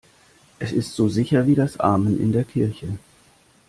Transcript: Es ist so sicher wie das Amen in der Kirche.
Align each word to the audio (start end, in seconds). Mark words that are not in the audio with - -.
Es 0.57 0.71
ist 0.71 0.95
so 0.95 1.09
sicher 1.09 1.45
wie 1.45 1.53
das 1.53 1.79
Amen 1.79 2.19
in 2.19 2.31
der 2.31 2.43
Kirche. 2.43 2.97